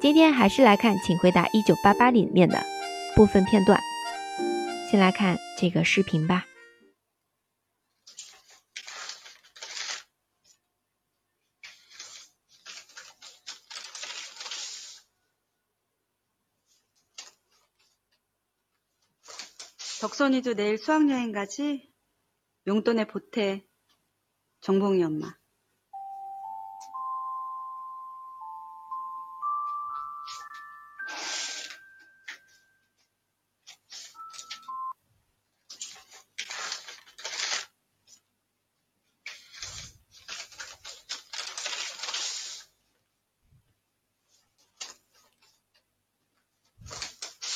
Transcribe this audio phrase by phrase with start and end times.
[0.00, 2.62] 今天还是来看《请回答一九八八》里面的
[3.14, 3.80] 部分片段。
[4.90, 6.46] 先来看这个视频吧。
[20.04, 21.90] 덕선이도 내일 수학여행 가지?
[22.66, 23.64] 용돈에 보태.
[24.60, 25.34] 정봉이 엄마.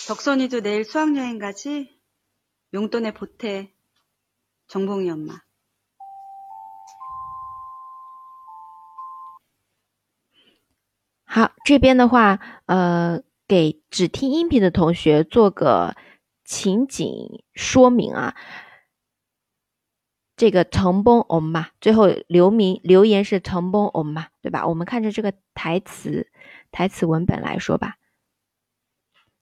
[0.08, 2.00] 덕선이도 내일 수학여행 가지?
[2.74, 3.74] 용돈에 보태.
[4.68, 5.43] 정봉이 엄마.
[11.64, 15.96] 这边的话，呃，给只听音频的同学做个
[16.44, 18.36] 情景说明啊。
[20.36, 24.68] 这个藤崩翁嘛，最后留名留言是藤崩翁嘛，对吧？
[24.68, 26.28] 我们看着这个台词
[26.72, 27.96] 台词文本来说吧。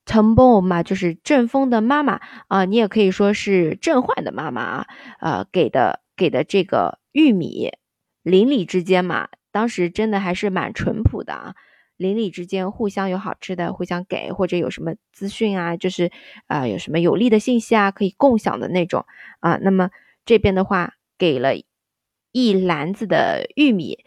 [0.04, 4.86] 藤崩翁嘛，就是正峰的妈妈啊，你也可以说是正焕的妈妈啊。
[5.18, 7.72] 呃，给的给的这个玉米，
[8.22, 11.54] 邻里之间嘛，当时真的还是蛮淳朴的啊。
[12.02, 16.10] 邻里之间互相有好吃的，互相给，或者有什么资讯啊，就是
[16.46, 19.06] 啊、呃有什么有利的信息啊，可以共享的那种
[19.40, 19.58] 啊。
[19.62, 19.90] 那么
[20.26, 21.54] 这边的话，给了
[22.32, 24.04] 一篮子的玉米，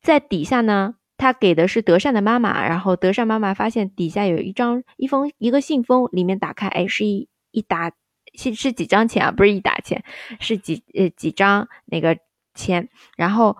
[0.00, 7.92] 在底下呢，他给的是德善的妈妈，然后德善妈妈发现底下有一张一封一个信封，里面打开，哎，是一一沓
[8.38, 9.30] 是是几张钱啊？
[9.30, 10.04] 不是一沓钱，
[10.40, 12.16] 是几呃几张那个
[12.54, 13.56] 钱，然后。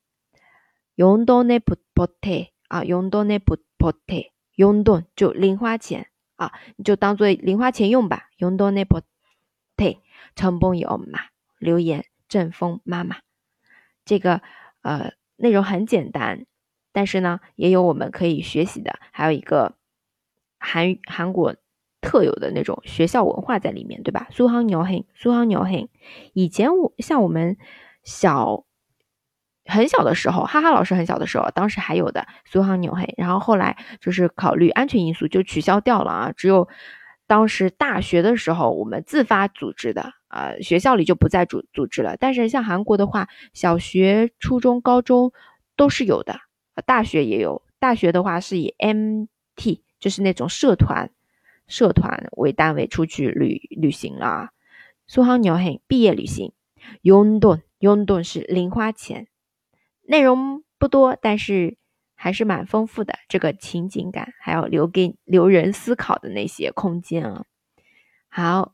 [0.97, 9.03] 永东那不不特啊，永东那不不特，永东就零花钱啊，你就当做零花钱用吧，永东那不
[9.77, 9.99] 特，
[10.34, 11.21] 成功有嘛，
[11.59, 12.07] 留言。
[12.28, 13.19] 正峰妈妈。
[14.06, 14.41] 这个
[14.81, 16.47] 呃内容很简单，
[16.93, 19.75] 但是呢也有我们可以学习的，还有一个
[20.59, 21.56] 韩韩国
[22.00, 24.28] 特有的那种学校文化在里面，对吧？
[24.31, 25.91] 苏杭牛黑，苏杭牛黑。
[26.33, 27.59] 以前我像我们
[28.05, 28.65] 小
[29.65, 36.69] 很小的时候，哈哈老师很小的时候，当时还有的苏杭牛黑，然后后来就是考虑安全因素就取消掉了啊，只有
[37.27, 40.12] 当时大学的时候我们自发组织的。
[40.30, 45.34] 呃，学校里就不再组组织了，但是像韩国的话，小学、初中、高中
[45.76, 46.40] 都是有的，
[46.86, 47.64] 大学也有。
[47.80, 51.12] 大学的话是以 MT，就是那种社团
[51.68, 54.52] 社团为单位出去旅旅行啦。
[55.08, 56.54] 苏杭牛黑毕业旅行，
[57.02, 59.28] 용돈용돈是零花钱，
[60.04, 61.78] 内容不多，但是
[62.16, 63.16] 还是蛮丰富的。
[63.28, 67.46] 这个情景感，还有留给留人思考的那些空间啊。
[68.29, 68.73] 好。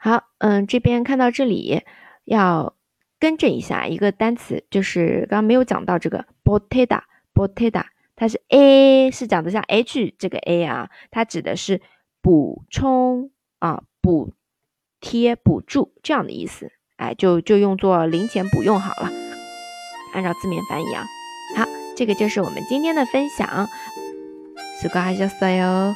[0.00, 1.82] 好，嗯，这边看到这里
[2.24, 2.74] 要
[3.18, 7.84] 更正一下一个单词，就是刚刚没有讲到这个 potato，potato，
[8.14, 11.80] 它是 a 是讲的像 h 这个 a 啊，它指的是
[12.20, 14.34] 补充啊、补
[15.00, 16.70] 贴、补助这样的意思。
[16.96, 19.10] 哎，就就用作零钱补用好了，
[20.14, 21.04] 按照字面翻译啊。
[21.56, 21.64] 好，
[21.96, 23.68] 这个就是我们今天的分享。
[24.82, 25.94] 수고하셨어요。